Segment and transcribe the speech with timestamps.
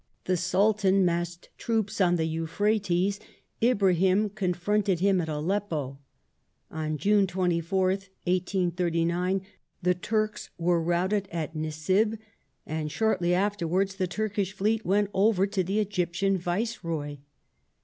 [0.25, 3.19] The Sultan massed troops on jthe Euphrates:
[3.61, 5.99] Ibra him confronted him at Aleppo.
[6.71, 9.43] On June 24th, 1839,
[9.83, 12.17] the Turks were routed at Nissib,
[12.65, 17.17] and shortly afterwards theiTurkish fleet went over to the Egyptian Viceroy.